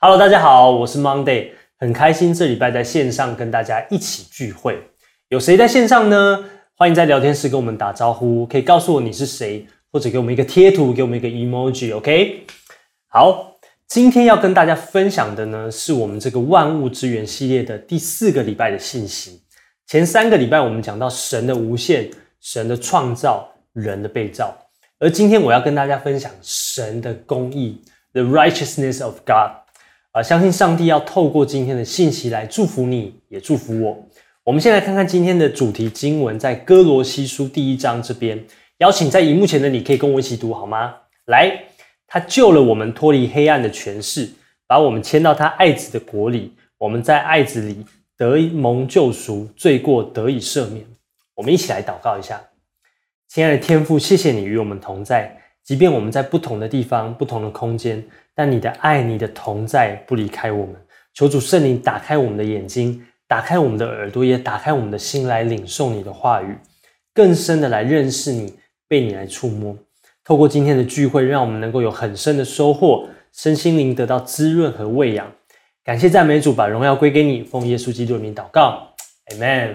[0.00, 4.80] Hello，大家好，我是 Monday，很开心这礼拜在线上跟大家一起聚会。
[5.28, 6.44] 有谁在线上呢？
[6.76, 12.46] 欢迎在聊天室跟我们打招呼，可以告诉我你是谁，或者给我们一个贴图，给我们一个 emoji，OK？
[13.08, 13.56] 好，
[13.88, 19.42] 今天要跟大家分享的呢，是我们这个万物之源系列的第四个礼拜的信息。
[19.88, 22.08] 前三个礼拜我们讲到神的无限、
[22.40, 24.56] 神的创造、人的被造，
[25.00, 27.82] 而今天我要跟大家分享神的公义
[28.12, 29.52] ，the righteousness of God。
[30.12, 34.08] 啊，相信上帝要透过今天的信息来祝福你，也祝福我。
[34.44, 38.42] 我们先来看看今天的主题经文，在哥罗西书第一章这边。
[38.78, 40.94] 邀请在荧幕前的你可以跟我一起读好吗？
[41.26, 41.64] 来，
[42.06, 44.30] 他救了我们脱离黑暗的权势，
[44.66, 46.54] 把我们迁到他爱子的国里。
[46.78, 47.84] 我们在爱子里
[48.16, 50.86] 得蒙救赎，罪过得以赦免。
[51.34, 52.40] 我们一起来祷告一下，
[53.28, 55.36] 亲爱的天父，谢谢你与我们同在，
[55.68, 58.02] 即便我们在不同的地方、不同的空间。
[58.34, 60.74] 但你的爱，你的同在不离开我们。
[61.12, 66.56] 求主圣灵打开我们的眼睛，打开我们的耳朵，也打开我们的心，来领受你的话语，
[67.12, 68.54] 更深的来认识你，
[68.88, 69.76] 被你来触摸。
[70.24, 75.30] 透过今天的聚会，让我们能够有很深的收获，身心灵得到滋润和喂养。
[75.84, 77.42] 感谢赞美主，把荣耀归给你。
[77.42, 78.94] 奉耶稣基督的名祷告
[79.34, 79.74] ，Amen。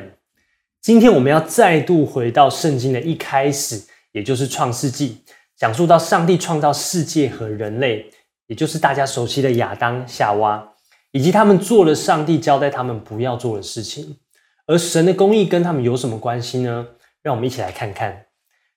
[0.81, 3.79] 今天我们要再度回到圣经的一开始，
[4.11, 5.22] 也就是创世纪，
[5.63, 8.11] 讲述到上帝创造世界和人类。
[8.47, 10.73] 也就是大家熟悉的亚当、夏娃，
[11.11, 14.17] 以及他们做了上帝交代他们不要做的事情。
[14.67, 16.87] 而神的公义跟他们有什么关系呢？
[17.21, 18.25] 让我们一起来看看，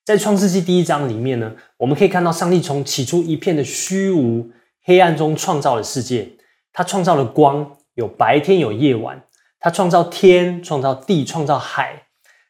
[0.04, 4.52] 在创世纪第一章里面呢，我们可以看到上帝从起初一片的虚无、
[4.84, 6.36] 黑暗中创造了世界。
[6.72, 9.24] 他创造了光，有白天，有夜晚。
[9.58, 12.04] 他创造天，创造地，创造海。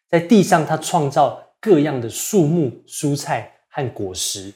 [0.06, 4.54] 在地上，他创造各样的树木、蔬菜和果实。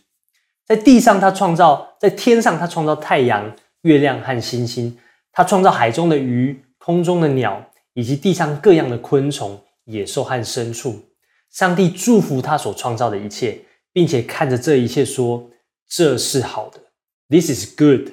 [0.64, 4.96] 在地上，他创造；在天上，他创造太阳、月亮和星星。
[5.30, 11.04] 他创造海中的鱼、空中的鸟，以及地上各样的昆虫、野兽和牲畜。
[11.50, 13.58] 上帝祝福他所创造的一切，
[13.92, 15.50] 并且看着这一切说
[15.86, 16.80] ：“这是好的。”
[17.28, 18.12] This is good。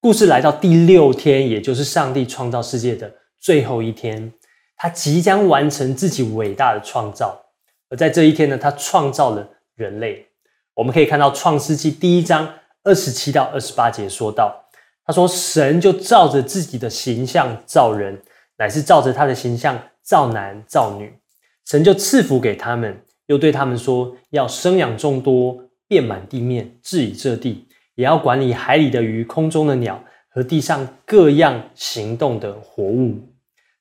[0.00, 4.32] 故事来到第六天，也就是上帝创造世界的最后一天，
[4.76, 7.40] 他即将完成自己伟大的创造。
[7.88, 10.26] 而在这一天呢，他创造了人类。
[10.74, 14.68] 我们可以看到《创世纪》第一章二十七到二十八节说道
[15.04, 18.22] ：“他说，神就照着自己的形象造人，
[18.58, 21.18] 乃是照着他的形象造男造女。
[21.64, 33.28] 神就赐福给他们，又对他们说：要生养众多，遍满地面，治理这地，也要管理海里的鱼、空中的鸟和地上各样行动的活物。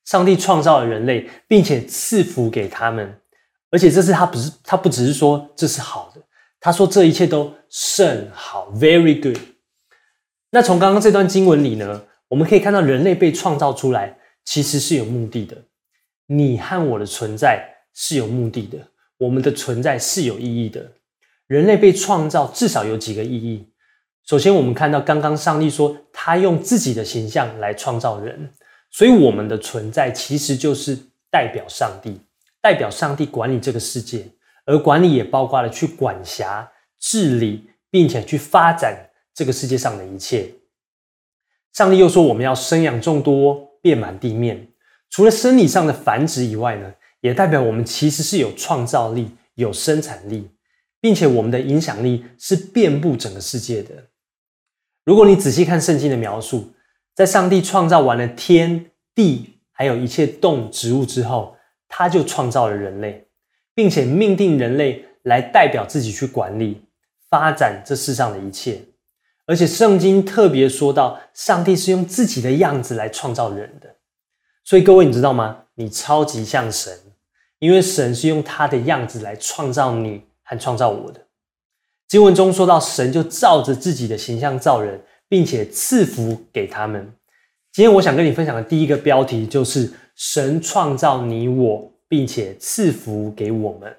[0.04, 3.21] 上帝创造了人类，并且赐福给他们，
[3.72, 6.22] 而且这是他不是他不只是说这是好的。”
[6.64, 9.42] 他说：“这一切都甚好，very good。”
[10.54, 15.58] 那从刚刚这段经文里呢，我们可以看到人类被创造出来，其实是有目的的。
[16.28, 18.78] 你和我的存在是有目的的，
[19.18, 20.92] 我们的存在是有意义的。
[21.48, 23.68] 人类被创造至少有几个意义。
[24.28, 28.52] 首先，我们看到刚刚上帝说，他用自己的形象来创造人，
[28.92, 30.98] 所以我们的存在其实就是
[31.32, 32.22] 代表上帝，
[32.62, 34.28] 代表上帝管理这个世界。
[34.66, 40.54] 而管理也包括了去管辖、治理，并且去发展这个世界上的一切。
[41.74, 44.68] 上帝又说，我们要生养众多，遍满地面。
[45.10, 50.52] 除了生理上的繁殖以外呢，也代表我们其实是有创造力、有生产力，
[51.02, 54.10] 并且我们的影响力是遍布整个世界的。
[55.04, 56.72] 如果你仔细看圣经的描述，
[57.16, 61.58] 在上帝创造完了天地，还有一切动植物之后，
[61.92, 63.28] 他就创造了人类。
[63.74, 66.84] 并且命定人类来代表自己去管理、
[67.30, 68.82] 发展这世上的一切，
[69.46, 73.96] 而且圣经特别说到，上帝是用自己的样子来创造人的。
[74.66, 75.64] 所以各位，你知道吗？
[75.76, 76.94] 你超级像神，
[77.60, 81.26] 因为神是用他的样子来创造你和创造我的。
[82.10, 87.14] 经文中说到，神就照着自己的形象造人，并且赐福给他们。
[87.72, 91.92] 今天我想跟你分享的第一个标题就是：神创造你我。
[92.12, 93.96] 并且赐福给我们。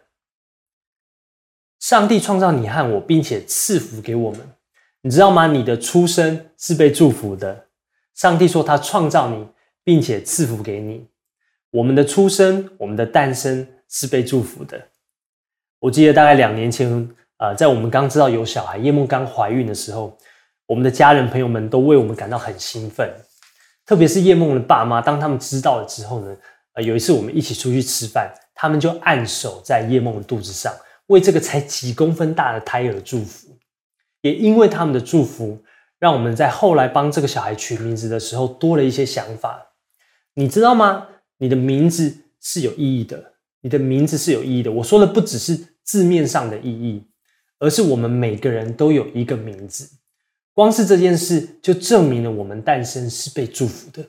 [1.81, 4.41] 上帝创造你和我，并且赐福给我们。
[5.01, 5.47] 你知道吗？
[5.47, 7.69] 你的出生是被祝福的。
[8.15, 9.49] 上帝说他创造你，
[9.83, 11.09] 并且赐福给你。
[11.71, 14.89] 我们的出生，我们的诞生是被祝福的。
[15.79, 20.19] 我记得大概两年前，呃，在我们刚知道有小孩，叶梦刚怀孕的时候，
[20.67, 23.11] 我们的家人朋友们都为我们感到很兴奋，
[23.85, 26.37] 特别是叶梦的爸妈，当他们知道了之后呢，
[26.75, 30.73] 呃，有一次我们一起出去吃饭，他们就按手在叶梦的肚子上，
[31.07, 33.59] 为这个才几公分大的胎儿祝福。
[34.21, 35.65] 也因为他们的祝福，
[35.99, 39.73] 让我们在后来帮这个小孩取名字的时候多了一些想法。
[40.35, 41.09] 你知道吗？
[41.39, 43.33] 你的名字是有意义的，
[43.63, 44.71] 你的名字是有意义的。
[44.71, 47.05] 我说的不只是字面上的意义，
[47.59, 49.91] 而是我们每个人都有一个名字。
[50.55, 54.05] 光是这件事就证明了我们诞生是被祝福的，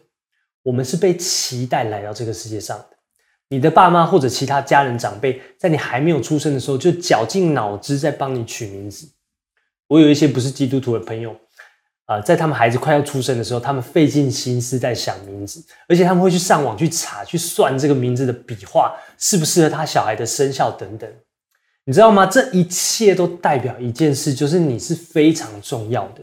[0.62, 2.86] 我们是被期待来到这个世界上的。
[3.50, 9.08] 你的爸妈或者其他家人长辈，在你还没有出生的时候就绞尽脑汁在帮你取名字。
[9.88, 11.36] 我有一些不是基督徒的朋友，
[12.06, 21.10] 啊、在他们孩子快要出生的时候，他们费尽心思在想名字，而且他们会去上网去查、去算这个名字的笔画适不适合他小孩的生肖等等。
[21.86, 22.26] 你知道吗？
[22.26, 26.22] 这一切都代表一件事，就是你是非常重要的。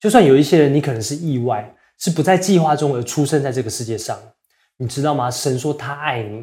[0.00, 4.18] 就算有一些人，你可能是意外，是不在计划中而出生在这个世界上，
[4.78, 5.30] 你知道吗？
[5.30, 6.42] 神说他爱你，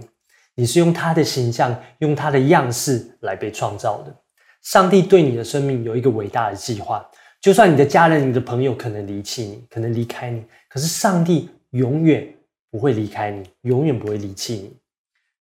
[0.56, 4.15] 你是用他的形象、用他的样式来被创造的。
[4.62, 7.03] 上帝对你的生命有一个伟大的计划。
[7.41, 12.31] 就算你的家人、你的朋友可能离弃你，可能离开你，可是上帝永远
[12.69, 14.77] 不会离开你，永远不会离弃你。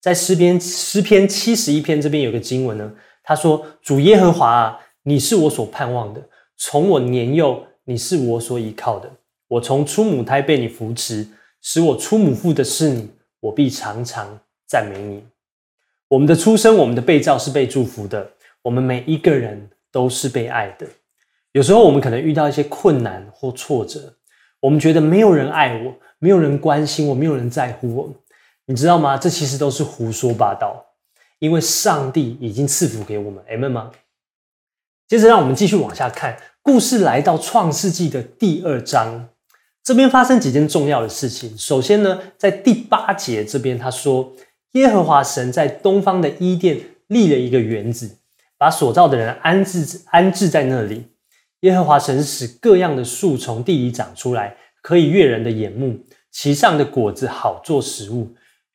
[0.05, 2.93] 在诗篇诗篇七十一篇这边有个经文呢，
[3.23, 6.21] 他说：“主耶和华啊，你是我所盼望的，
[6.59, 9.11] 从我年幼，你是我所依靠的。
[9.49, 11.27] 我从出母胎被你扶持，
[11.62, 13.09] 使我出母腹的是你，
[13.41, 15.25] 我必常常赞美你。”
[16.09, 20.87] 我们的出生，我们的被造是被祝福的，我们每一个人都是被爱的。
[21.53, 24.12] 有时候我们可能遇到一些困难或挫折，
[24.61, 28.12] 我们觉得没有人爱我，没有人关心我，没有人在乎我。
[28.67, 29.19] 你知道吗？
[29.19, 30.87] 这其实都是胡说八道，
[31.39, 33.91] 因为上帝已经赐福给我们 M 吗？
[35.07, 39.29] 接着，让我们继续往下看，故事来到创世纪的第二章，
[39.83, 41.57] 这边发生几件重要的事情。
[41.59, 44.33] 首先呢，在第八节这边，他说
[44.73, 48.17] 耶和华神在东方的伊甸立了一个园子，
[48.57, 51.09] 把所造的人安置安置在那里。
[51.61, 55.99] 耶和华神使各样的树从地里长出来，可以悦人的眼目，
[56.31, 58.35] 其上的果子好做食物。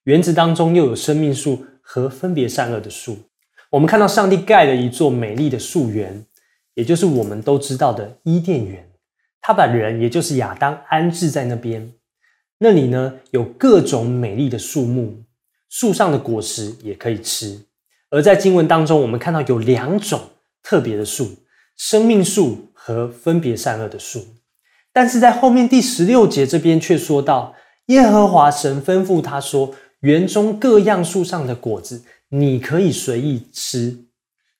[0.09, 3.15] 园子当中又有生命树和分别善恶的树。
[3.69, 6.25] 我们看到上帝盖了一座美丽的树园，
[6.73, 8.89] 也就是我们都知道的伊甸园。
[9.39, 11.93] 他把人，也就是亚当安置在那边。
[12.57, 15.25] 那里呢，有各种美丽的树木，
[15.69, 17.59] 树上的果实也可以吃。
[18.09, 20.19] 而在经文当中，我们看到有两种
[20.63, 21.35] 特别的树：
[21.77, 24.25] 生命树和分别善恶的树。
[24.91, 27.53] 但是在后面第十六节这边却说到，
[27.85, 29.75] 耶和华神吩咐他说。
[30.01, 34.05] 园中各样树上的果子，你可以随意吃，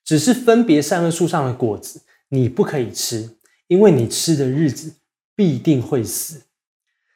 [0.04, 3.36] 只是分别善恶树上的果子，你不可以吃，
[3.68, 4.94] 因为你吃的日子
[5.34, 6.42] 必定会死。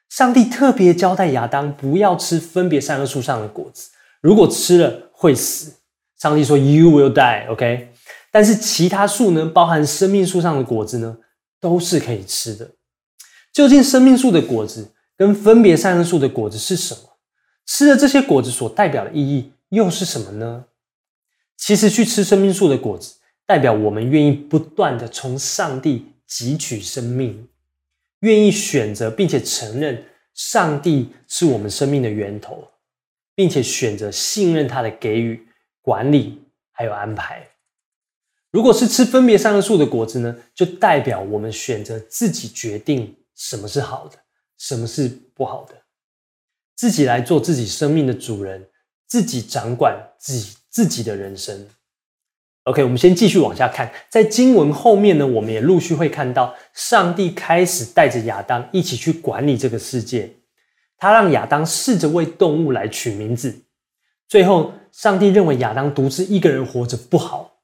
[0.09, 3.91] 上帝特别交代亚当不要吃分别善恶树上的果子，
[4.21, 5.73] 如果吃了会死。
[6.17, 7.91] 上帝说：“You will die。” OK，
[8.33, 11.19] 但是其他树呢，包含生命树上的果子呢，
[11.61, 12.71] 都是可以吃的。
[13.53, 17.14] 究竟生命树的果子跟分别善恶树的果子是什么？
[17.67, 20.67] 吃了这些果子所代表的意义又是什么呢？
[21.57, 23.15] 其实去吃生命树的果子，
[23.47, 27.49] 代表我们愿意不断的从上帝汲取生命，
[28.21, 32.69] 愿意选择并且承认上帝是我们生命的源头，
[33.35, 35.47] 并且选择信任他的给予、
[35.81, 37.49] 管理还有安排。
[38.51, 44.19] 如果是吃分别善恶树的果子呢，就代表我们选择自己决定什么是好的，
[44.59, 45.75] 什么是不好的。
[46.77, 48.69] 自己来做自己生命的主人，
[49.07, 51.69] 自己掌管自己自己的人生。
[52.65, 60.37] OK，我们先继续往下看，在经文后面呢，我们也陆续会看到，上帝开始带着亚当一起去管理这个世界。
[60.97, 63.65] 他让亚当试着为动物来取名字，
[64.27, 67.59] 最后上帝认为亚当独自一个人活着不好，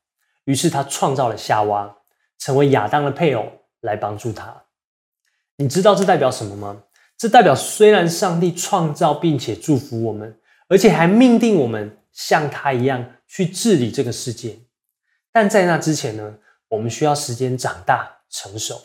[0.44, 1.96] 于是他创造了夏娃，
[2.38, 3.50] 成为亚当的配偶
[3.80, 4.64] 来帮助他。
[5.56, 6.82] 你知道这代表什么吗？
[7.20, 14.60] 这代表，虽然上帝创造并且祝福我们，而且还命定我们像他一样去治理这个世界，
[15.30, 18.80] 但在那之前呢，我们需要时间长大成熟，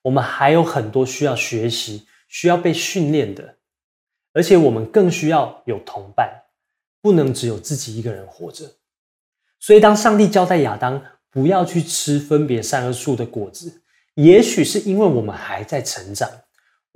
[0.00, 3.56] 我们还有很多需要学习、需要被训练的，
[4.32, 6.44] 而且我们更需要有同伴，
[7.02, 8.64] 不能只有自己一个人活着。
[9.60, 13.82] 所以，当上帝交代亚当不要去吃分别善恶树的果子，
[14.14, 16.30] 也许是因为我们还在成长。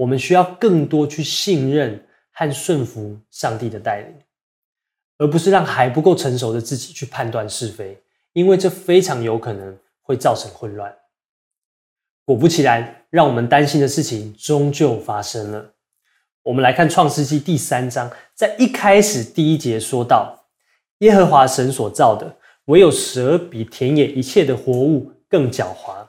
[0.01, 4.15] 我们需要更多去信任和顺服上帝的带领，
[5.19, 8.03] 而不是让还不够成熟的自己去判断是非，
[8.33, 10.97] 因为这非常有可能会造成混乱。
[12.25, 15.75] 果不其然，让我们担心的事情终究发生了。
[16.45, 20.47] 我们来看创世纪第三章，在一开始第一节说到：
[21.01, 26.07] 耶和华神所造的，唯有蛇比田野一切的活物更狡猾。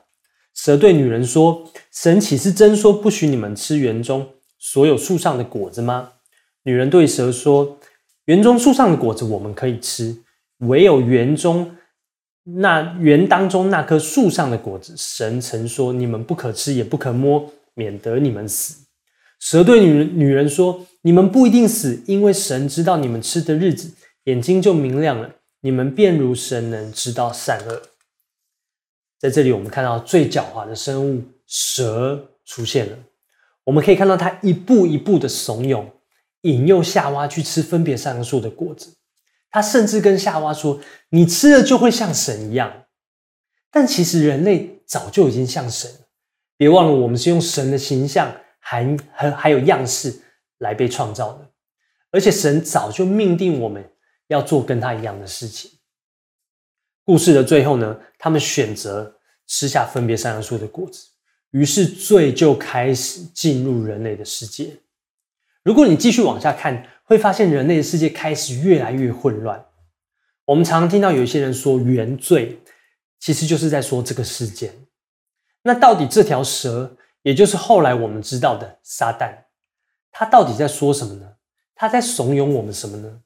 [0.54, 4.28] 蛇对女人说：“神岂是真说不许你们吃园中
[4.58, 6.10] 所有树上的果子吗？”
[6.64, 7.78] 女人对蛇说
[8.26, 10.16] ：“园中树上的果子我们可以吃，
[10.58, 11.74] 唯有园中
[12.44, 18.84] 那园当中那棵树上的果子，神曾说你们不可吃，也不可摸，免得你们死。”
[19.40, 23.90] 蛇对女人女人说：“你们不一定死，因为神知道你们吃的日子，
[24.24, 25.30] 眼睛就明亮了，
[25.62, 27.82] 你们便如神能知道善恶。”
[29.22, 32.98] 在这里，我们看到最狡猾的生物蛇出现了。
[33.62, 35.86] 我们可以看到它一步一步的怂恿、
[36.40, 38.96] 引诱夏娃去吃分别善恶树的果子。
[39.48, 42.86] 它甚至跟夏娃说：“你吃了就会像神一样。”
[43.70, 45.98] 但其实人类早就已经像神了。
[46.56, 48.34] 别忘了，我们是用神的形象。
[48.64, 50.22] 还还还有样式
[50.58, 51.50] 来被创造的，
[52.12, 53.84] 而且神早就命定我们
[54.28, 55.68] 要做跟他一样的事情。
[57.04, 59.16] 故事的最后呢，他们选择
[59.46, 61.06] 吃下分别善恶树的果子，
[61.50, 64.78] 于是罪就开始进入人类的世界。
[65.62, 69.64] 如果你继续往下看，会发现人类的世界开始越来越混乱。
[70.44, 72.60] 我们常常听到有一些人说原罪，
[73.20, 74.72] 其实就是在说这个事件。
[75.62, 76.96] 那到底这条蛇？
[77.24, 79.32] 也就是后来我们知道的撒旦，
[80.10, 81.34] 他到底在说什么呢？
[81.76, 83.20] 他在怂恿我们什么呢？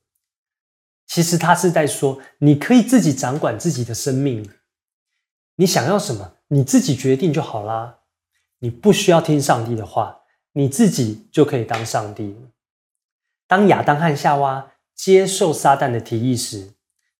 [1.17, 4.51] 其实他是在说，你可以自己掌管自己的生命，
[5.55, 8.01] 你想要什么，你自己决定就好啦。
[8.59, 10.21] 你不需要听上帝的话，
[10.53, 12.37] 你自己就可以当上帝。
[13.47, 16.75] 当亚当和夏娃接受撒旦的提议时，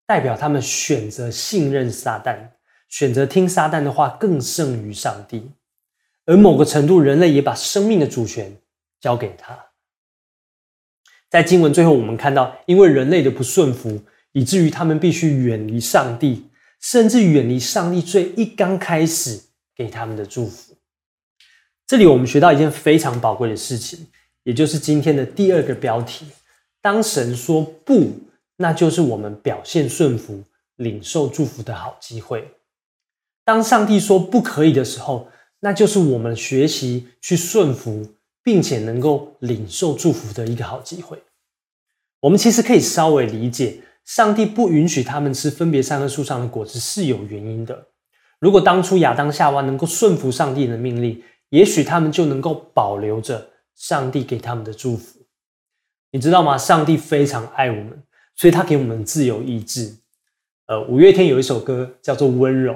[0.05, 2.51] 代表他们选择信任撒旦，
[2.91, 5.53] 选择听撒旦的话更胜于上帝。
[6.27, 8.59] 而某个程度，人类也把生命的主权
[9.01, 9.66] 交给他。
[11.37, 14.01] 在经文最后，我们看到，因为人类的不顺服，
[14.33, 16.47] 以至于他们必须远离上帝，
[16.81, 19.43] 甚至远离上帝最一刚开始
[19.75, 20.79] 给他们的祝福。
[21.87, 24.07] 这里我们学到一件非常宝贵的事情，
[24.45, 26.25] 也就是今天的第二个标题：
[26.81, 28.13] 当神说不，
[28.57, 30.43] 那就是我们表现顺服、
[30.77, 32.41] 领受祝福的好机会；
[33.45, 35.29] 当上帝说不可以的时候，
[35.61, 38.15] 那就是我们学习去顺服，
[38.47, 41.21] 并且能够领受祝福的一个好机会。
[42.21, 47.89] 我们其实可以稍微理解，上帝不允许他们吃分别善恶树上的果子是有原因的。
[48.39, 55.19] 如果当初亚当夏娃能够顺服上帝的命令，也许他们就能够保留着上帝给他们的祝福。
[56.13, 56.57] 你知道吗？
[56.57, 58.01] 上帝非常爱我们，
[58.37, 59.93] 所以他给我们自由意志。
[60.67, 62.73] 呃，五月天有一首歌叫做《温柔》。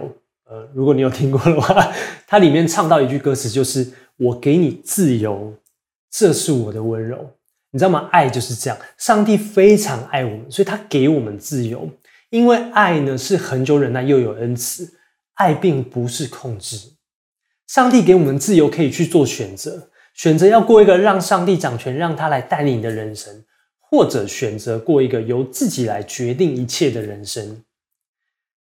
[0.51, 1.93] 呃，如果你有听过的话，
[2.27, 5.55] 它里面唱到一句歌词，就是“我给你自由，
[6.11, 7.31] 这是我的温柔”。
[7.73, 8.09] 你知道吗？
[8.11, 11.89] 爱就是这样，上帝非常爱我们，所以他给我们自由。
[12.31, 14.95] 因为爱呢是恒久忍耐，又有恩慈。
[15.35, 16.77] 爱并不是控制。
[17.67, 23.45] 上帝给我们自由，可以去做选择，选择要过一个让上帝掌权、让他来带领的人生，
[23.79, 27.63] 或者选择过一个由自己来决定一切的人生。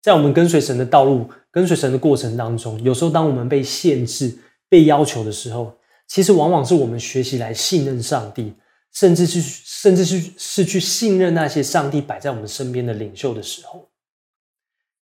[0.01, 4.35] 在我们跟随神的道路、跟随神的过程当中，有时候当我们被限制、
[4.67, 5.77] 被要求的时候，
[6.13, 8.53] 其实往往是我们学习来信任上帝，
[8.91, 13.89] 甚至是甚至是是去信任那些上帝摆在我们身边的领袖的时候。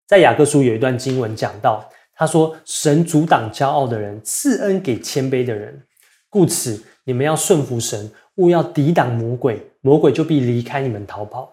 [0.06, 5.84] 在雅各书有一段经文讲到，他说：“神阻挡骄傲的人，赐恩给谦卑的人。
[6.28, 11.52] 故此，你们要顺服神，务要抵挡魔鬼，魔鬼就必离开你们逃跑。”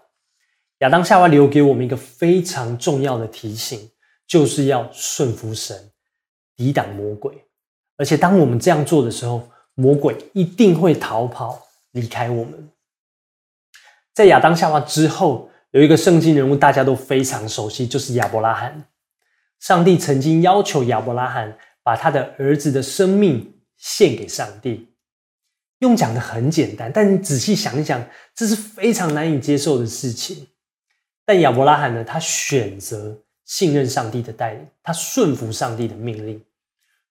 [0.81, 3.89] 亚当夏娃留给我们一个非常重要的提醒，
[4.27, 5.89] 就是要顺服神，
[6.55, 7.46] 抵挡魔鬼。
[7.97, 12.69] 而且当我们这样做的时候，魔鬼一定会逃跑，离开我们。
[14.13, 18.85] 在亚当夏娃之后，有一个圣经人物大家都非常熟悉，就是亚伯拉罕。
[19.59, 24.93] 上帝曾经要求亚伯拉罕把他的儿子的生命献给上帝。
[25.79, 28.03] 用讲的很简单，但你仔细想一想，
[28.35, 30.47] 这是非常难以接受的事情。
[31.25, 32.03] 但亚伯拉罕呢？
[32.03, 36.41] 他选择信任上帝的带领，他顺服上帝的命令。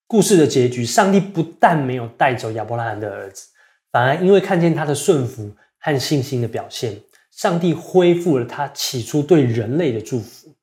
[0.07, 3.49] 故事的结局，上帝不但没有带走亚伯拉罕的儿子，
[3.91, 6.97] 反而因为看见他的顺服和信心的表现，
[7.29, 10.55] 上帝恢复了他起初对人类的祝福。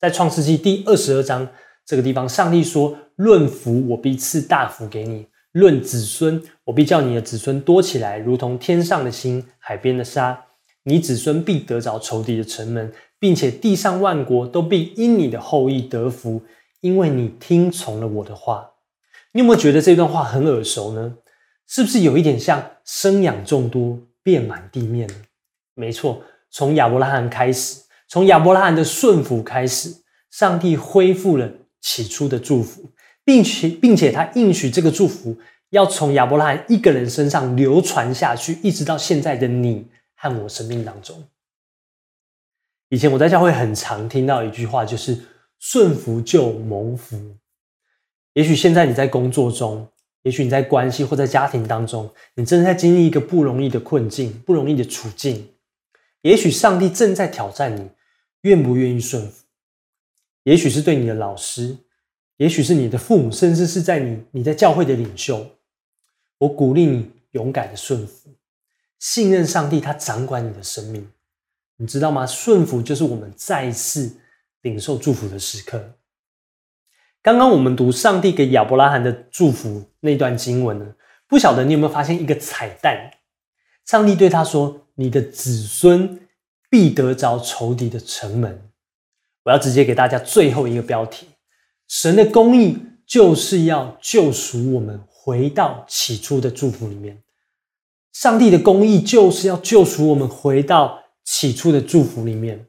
[0.00, 1.46] 在创世纪第二十二章
[1.86, 10.46] 这个地方，上帝说：“论福，我必赐大福给你；论子孙，我必叫你的子孙多起来，如同天上的星、海边的沙。”
[10.84, 16.42] 你子孙必得着仇敌的城门，并且地上万国都必因你的后裔得福，
[16.80, 18.69] 因为你听从了我的话。
[19.32, 21.16] 你有没有觉得这段话很耳熟呢？
[21.66, 25.14] 是不是有一点像生养众多，遍满地面呢？
[25.74, 32.90] 没错，从亚伯拉罕开始，从亚伯拉罕的顺服开始，上帝恢复了起初的祝福。
[33.22, 35.36] 并且并且他应许这个祝福
[35.68, 41.22] 要从亚伯拉罕一个人身上流传下去，一直到现在的你和我生命当中。
[42.88, 45.16] 以前我在教会很常听到一句话，就是
[45.60, 47.36] 顺服就蒙福。
[48.34, 49.88] 也许现在你在工作中，
[50.22, 55.54] 也许你在关系或在家庭当中，你正在经历一个不容易的困境、不容易的处境。
[56.22, 57.90] 也许上帝正在挑战你，
[58.42, 59.44] 愿不愿意顺服？
[60.44, 61.76] 也许是对你的老师，
[62.36, 65.56] 也许是你的父母，甚至是在你你在教会的领袖。
[66.38, 68.30] 我鼓励你勇敢的顺服，
[68.98, 71.10] 信任上帝，他掌管你的生命。
[71.76, 72.26] 你知道吗？
[72.26, 74.16] 顺服就是我们再一次
[74.62, 75.94] 领受祝福的时刻。
[77.22, 80.94] 刚刚我们读上帝给亚伯拉罕的祝福那段经文呢，
[81.28, 83.10] 不晓得你有没有发现一个彩蛋？
[83.84, 86.18] 上帝对他说：“你的子孙
[86.70, 88.70] 必得着仇敌的城门。”
[89.44, 91.26] 我要直接给大家最后一个标题：
[91.88, 97.22] 神的公义就是要救赎我们，回到起初的祝福里面。
[98.12, 102.66] 上帝的公义就是要救赎我们，回到起初的祝福里面。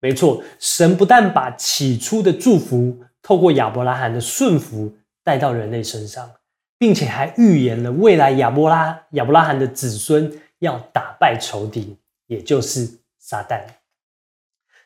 [0.00, 6.30] 没错，神不但把起初的祝福，透过亚伯拉罕的顺服带到人类身上，
[6.76, 13.62] 并且还预言了未来亚伯拉亚伯拉罕的子孙要打败仇敌，也就是撒旦。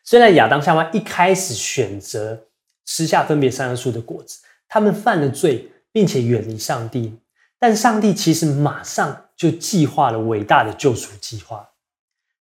[0.04, 2.46] 虽然亚当夏娃一开始选择
[2.86, 7.18] 吃下分别善恶树的果子，他们犯了罪，并且远离上帝，
[7.58, 11.70] 但上帝其实马上就计划了伟大的救赎计划。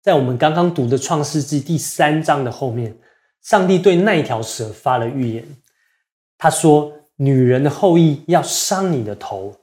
[0.02, 2.98] 在我们刚刚读的创世纪第三章的后面，
[3.40, 5.46] 上帝对那条蛇发了预言。
[6.38, 9.56] 他说：“女人的后裔要伤你的头，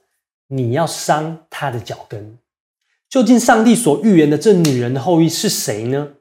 [0.48, 2.38] 你要伤她的脚跟。”
[3.08, 6.14] 究竟上帝所预言的这女人的后裔是谁呢？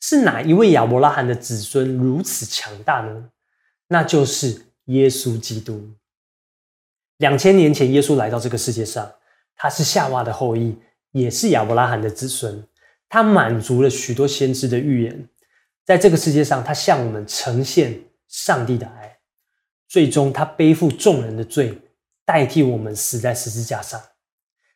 [0.00, 3.30] 是哪一位亚伯拉罕的子孙如此强大呢？
[3.86, 5.90] 那就是耶稣基督。
[7.18, 9.12] 两千年前，耶稣来到这个世界上，
[9.54, 10.76] 他是夏娃的后裔，
[11.12, 12.66] 也是亚伯拉罕的子孙。
[13.08, 15.28] 他满足了许多先知的预言，
[15.84, 19.11] 在这个世界上，他向我们呈现上帝的爱。
[19.92, 21.78] 最终，他背负众人的罪，
[22.24, 24.00] 代替我们死在十字架上。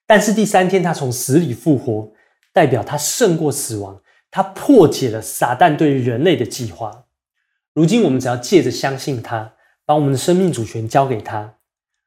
[0.06, 2.12] 但是第三天，他从死里复活，
[2.52, 7.06] 代表他胜过死亡，他破解了撒旦对人类的计划。
[7.72, 9.54] 如今，我们只要借着相信他，
[9.86, 11.54] 把我们的生命主权交给他，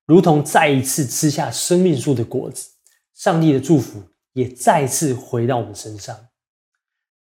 [0.06, 2.70] 如同再一次吃下生命树的果子，
[3.16, 6.16] 上帝的祝福也再次回到我们身上。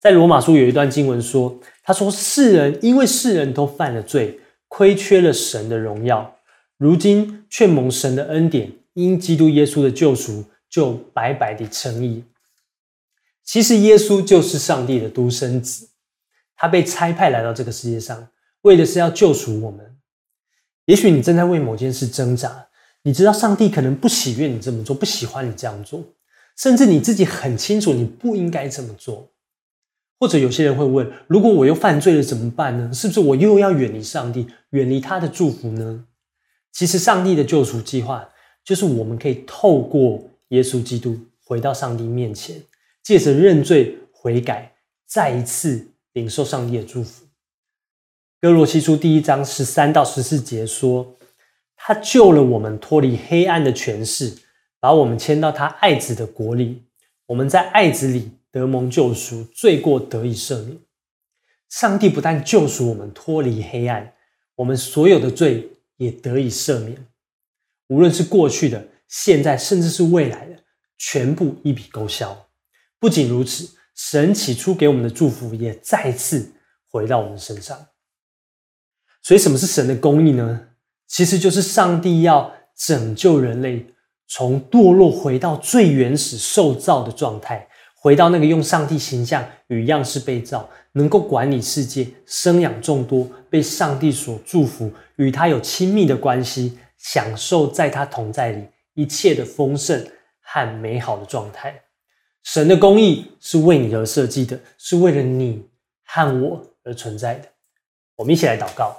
[0.01, 6.39] 在罗马书有一段经文说：“他说，世人因为世人都犯了罪。”亏缺了神的荣耀，
[6.77, 12.23] 如今却蒙神的恩典，因基督耶稣的救赎，就白白的称义。
[13.43, 15.89] 其实耶稣就是上帝的独生子，
[16.55, 18.27] 他被差派来到这个世界上，
[18.63, 19.95] 为的是要救赎我们。
[20.85, 22.67] 也许你正在为某件事挣扎，
[23.03, 26.03] 你知道上帝可能不喜悦你这么做，不喜欢你这样做，
[26.57, 29.31] 甚至你自己很清楚你不应该这么做。
[30.19, 32.91] 或者有些人会问：如果我又犯罪了怎么办呢？
[32.93, 36.05] 是不是我又要远离上帝，远离他的祝福呢？
[36.71, 38.27] 其实，上帝的救赎计划
[38.63, 42.63] 就是我们可以透过耶稣基督回到上帝面前，
[43.03, 44.73] 借着认罪悔改，
[45.07, 47.25] 再一次领受上帝的祝福。
[48.41, 51.15] 哥罗西书第一章十三到十四节说
[51.77, 54.35] ：“他救了我们脱离黑暗的权势，
[54.79, 56.83] 把我们迁到他爱子的国里。
[57.27, 60.79] 我们在爱子里。”得蒙救赎，罪过得以赦免。
[61.69, 64.13] 上帝不但救赎我们脱离黑暗，
[64.55, 67.07] 我们所有的罪也得以赦免。
[67.87, 70.63] 无论是过去的、现在，甚至是未来的，
[70.97, 72.49] 全部一笔勾销。
[72.99, 76.53] 不仅如此，神起初给我们的祝福也再次
[76.89, 77.87] 回到我们身上。
[79.21, 80.69] 所以，什么是神的公义呢？
[81.05, 83.85] 其实就是上帝要拯救人类，
[84.27, 87.66] 从堕落回到最原始受造的状态。
[87.99, 100.07] 回到那个用上帝形象与样式被造，能够管理世界、生养众多、被上帝所祝福、与他有亲密的关系、享受在他同在里一切的丰盛
[100.41, 101.83] 和美好的状态。
[102.43, 105.67] 神的公义是为你而设计的，是为了你
[106.05, 107.49] 和我而存在的。
[108.15, 108.95] 我们一起来祷告，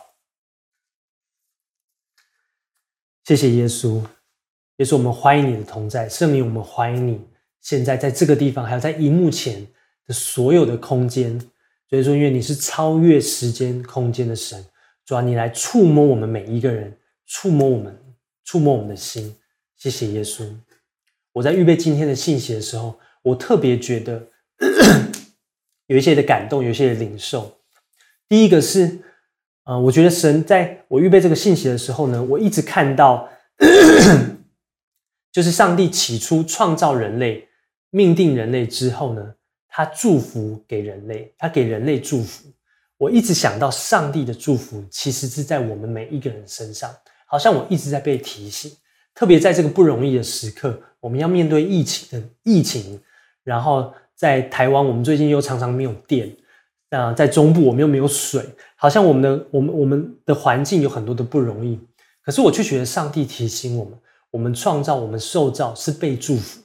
[3.25, 4.03] 谢谢耶稣，
[4.77, 7.27] 耶稣，我们欢迎你的同在，圣灵，我们欢迎你。
[7.61, 9.67] 现在在这个地方，还有在荧幕前
[10.07, 11.39] 的所有的空间，
[11.89, 14.65] 所以说，因为你是超越时间空间的神，
[15.05, 17.99] 主啊，你来触摸我们每一个人，触摸我们，
[18.45, 19.37] 触摸我们的心。
[19.77, 20.45] 谢谢耶稣。
[21.33, 24.29] 我在预备今天的信息的时候，我特别觉得
[25.87, 27.59] 有一些的感动，有一些的领受。
[28.29, 28.99] 第一个是，
[29.65, 33.29] 呃，我觉得神在我预备这个信息的时候呢，我一直看到，
[35.33, 37.48] 就是上帝起初创造人类、
[37.91, 39.35] 命定人类之后呢，
[39.69, 42.45] 他祝福给人类，他给人类祝福。
[42.97, 46.91] 我一直想到上帝的祝福，其实是在我们每一个人身上，
[47.27, 48.73] 好像我一直在被提醒，
[49.15, 53.01] 特别在这个不容易的时刻，我们要面对疫情的疫情，
[53.45, 56.37] 然后在台湾，我们最近又常常没有电。
[56.91, 58.43] 那在中部，我们又没有水，
[58.75, 61.79] 好像我们的我们我们的环境有很多的不容易。
[62.23, 63.99] 可是我却觉得上帝提醒我们：
[64.31, 66.61] 我们创造，我们受造是被祝福。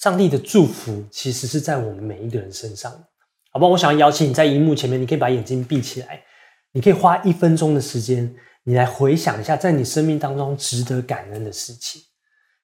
[0.00, 2.90] 上帝的祝福其实是在我们每一个人身上，
[3.52, 3.72] 好不好？
[3.72, 6.22] 我想要邀请你在荧幕前面，你可以把眼睛闭起来，
[6.72, 8.34] 你可以花一分钟的时间，
[8.64, 12.00] 你来回想一下，在你生命当中值得感恩的事情。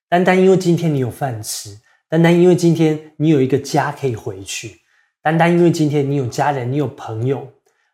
[0.08, 4.80] 单单因为今天你有饭吃，单单因为今天你有一个家可以回去。
[5.20, 7.46] 单单因为今天你有家人，你有朋友，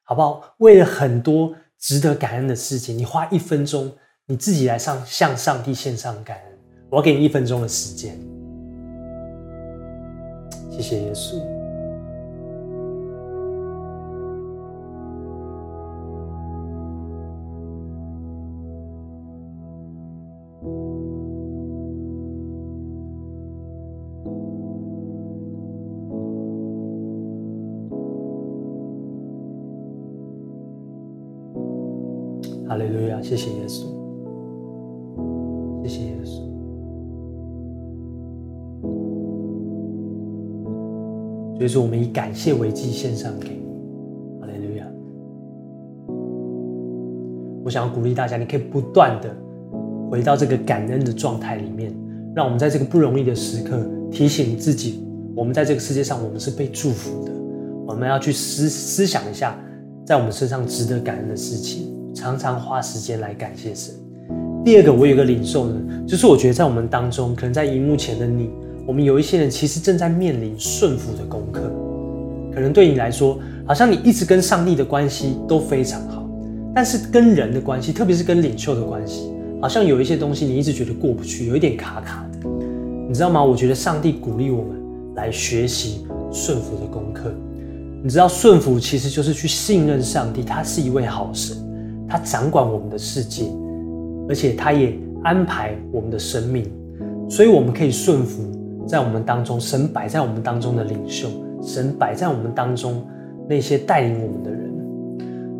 [0.05, 0.55] 好不好？
[0.59, 3.93] 为了很多值得感恩的事情，你花一分钟，
[4.27, 6.59] 你自己来上向上帝献上感恩。
[6.91, 8.17] 我要给你一分钟的时间。
[10.83, 11.62] 谢谢耶稣。
[41.73, 43.63] 说，我们以感谢为祭献上给你。
[44.41, 44.87] 哈利路亚。
[47.65, 49.35] 我想要鼓励大家，你可以不断的
[50.11, 51.95] 回到这个感恩的状态里面，
[52.35, 53.79] 让我们在这个不容易的时刻
[54.11, 55.03] 提醒自己，
[55.35, 57.33] 我们在这个世界上，我们是被祝福的。
[57.87, 59.59] 我们要去思思想一下，
[60.05, 61.91] 在我们身上值得感恩的事情。
[62.15, 63.95] 常常花时间来感谢神。
[64.63, 68.51] 第二个，我有一个领受呢，就是我觉得在我们当中，可能在荧幕前的你，
[68.87, 71.63] 我们有一些人其实正在面临顺服的功课。
[72.55, 76.29] 可能对你来说，好像你一直跟上帝的关系都非常好，
[76.75, 82.49] 但是跟人的关系，特别是跟领袖的关系，好像有一些东西你一直觉得过不去，有一点卡卡的。
[83.09, 83.43] 你知道吗？
[83.43, 84.83] 我觉得上帝鼓励我们
[85.15, 87.33] 来学习顺服的功课。
[88.03, 91.57] 你知道，顺服其实就是去信任上帝，他是一位好神。
[92.09, 93.45] 他掌管我们的世界，
[94.29, 96.71] 而且他也安排我们的生命，
[97.31, 98.43] 所以我们可以顺服
[98.87, 101.29] 在我们当中，神摆在我们当中的领袖，
[101.63, 103.05] 神摆在我们当中
[103.49, 104.63] 那些带领我们的人。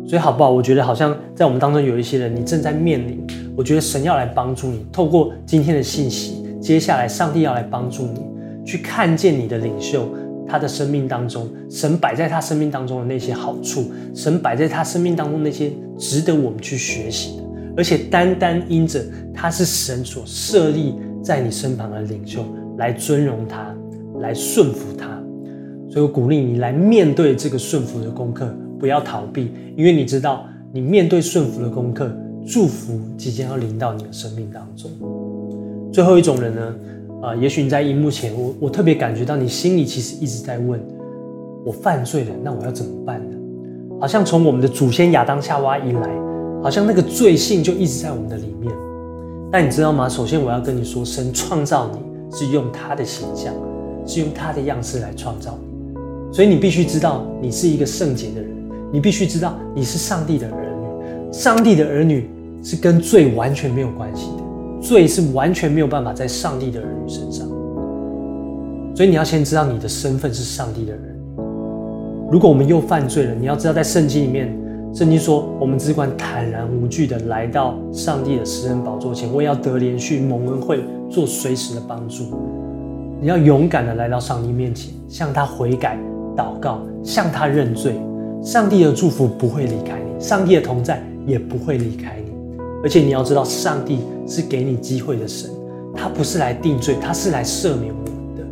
[0.05, 0.51] 所以好不好？
[0.51, 8.21] 我觉得好像在我们当中有一些人，你正在面临，我觉得神要来帮助你，透过今天的信息，接下来上帝要来帮助你，
[8.65, 10.07] 去看见你的领袖。
[10.45, 17.43] 他的生命当中，神摆在他生命当中的那些好处，神摆在他生命当中那些值得我们去学习的，
[17.77, 19.01] 而且单单因着
[19.33, 22.45] 他是神所设立在你身旁的领袖，
[22.77, 23.75] 来尊荣他，
[24.19, 25.21] 来顺服他。
[25.89, 28.47] 所以我鼓励你来面对这个顺服的功课，
[28.79, 32.11] 不要逃避，因为你知道，你面对顺服的功课，
[32.45, 34.89] 祝福即将要临到你的生命当中。
[35.91, 36.75] 最后一种人呢？
[37.21, 40.77] 啊、也许你在荧幕前，我我特别感觉到你心里其实一直在问：
[41.65, 43.37] 我犯罪了，那我要怎么办呢？
[44.01, 46.09] 好像从我们的祖先亚当夏娃一来，
[46.61, 48.73] 好像那个罪性就一直在我们的里面。
[49.49, 50.09] 但你知道吗？
[50.09, 51.99] 首先我要跟你说，神创造你
[52.33, 53.53] 是用他的形象，
[54.05, 58.49] 是用他的样式来创造你，所以你必须知道你是一个圣洁的人，
[58.91, 62.27] 你必须知道你是上帝的儿女，上帝的儿女
[62.63, 64.43] 是跟罪完全没有关系的。
[64.81, 67.47] 罪是完全没有办法在上帝的儿女身上，
[68.93, 71.01] 所以你要先知道你的身份是上帝的人。
[72.29, 74.53] 如果我们又犯罪了，你要知道在圣经里面，
[74.93, 80.83] 圣经说我们只管坦然无惧的来到上帝的施恩宝座前，我也要得怜恤蒙恩惠，
[81.13, 82.23] 做随时的帮助。
[83.21, 85.97] 你要勇敢的来到上帝面前，向他悔改、
[86.35, 87.95] 祷告，向他认罪。
[88.43, 92.33] 上帝的祝福不会离开你，上帝的同在也不会离开你。
[92.83, 95.49] 而且你要知道，上帝是给你机会的神，
[95.95, 98.43] 他不是来定罪，他是来赦免我们的。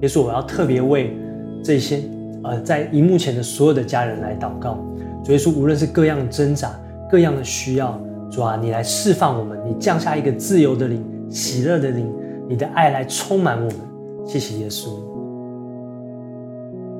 [0.00, 1.14] 耶稣，我要特别为
[1.62, 2.00] 这些
[2.44, 4.78] 呃在荧幕前的所有的家人来祷告。
[5.22, 6.70] 主耶稣，无论是各样的挣扎、
[7.10, 8.00] 各样的需要，
[8.30, 12.12] 主啊，你来释放我们，你降下一个自由的灵、喜乐的灵，
[12.48, 13.76] 你的爱来充满我们。
[14.24, 14.88] 谢谢耶稣。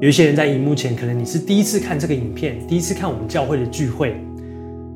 [0.01, 4.17] 有一些人在荧幕前，可能你是第一次看这个影片，第一次看我们教会的聚会。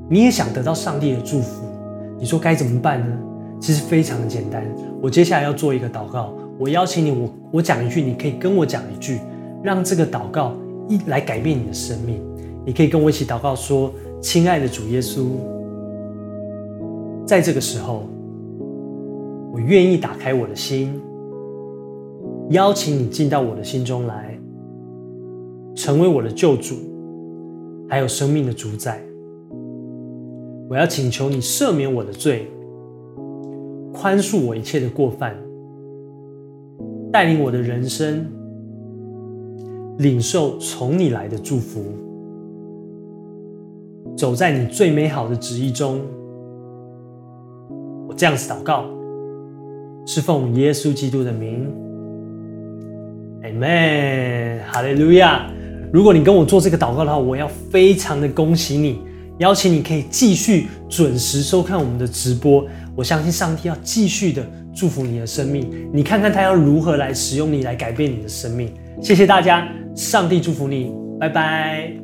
[0.09, 1.65] 你也想得到上帝的祝福，
[2.19, 3.19] 你说该怎么办呢？
[3.61, 4.65] 其实非常的简单。
[5.01, 9.19] 我接下来要做一个祷告，我邀请你，我我讲一句，你可以跟我讲一句，
[9.63, 10.53] 让这个祷告
[10.89, 12.23] 一来改变你的生命。
[12.65, 15.27] 你可以跟我一起祷告说：亲爱的主耶稣，
[17.27, 18.05] 在这个时候，
[19.53, 20.99] 我愿意打开我的心，
[22.49, 24.35] 邀请你进到我的心中来，
[25.75, 26.75] 成为我的救主，
[27.87, 28.99] 还有生命的主宰。
[30.71, 32.51] 我要请求你赦免我的罪，
[33.93, 35.37] 宽恕我一切的过犯，
[37.13, 38.25] 带领我的人生，
[39.99, 41.83] 领受从你来的祝福。
[44.17, 46.01] 走在你最美好的旨意中，
[48.09, 48.87] 我这样子祷告，
[50.05, 51.71] 是奉耶稣基督的名
[53.43, 55.49] ，Amen，哈利路亚。
[55.93, 59.01] 如果你跟我做这个祷告的话，我要非常的恭喜你，
[59.39, 62.67] 邀请你可以继续准时收看我们的直播。
[62.97, 68.73] 我相信上帝要继续的祝福你的生命，你看看他要如何来使用你来改变你的生命。
[69.01, 72.02] 谢谢大家，上帝祝福你，拜拜。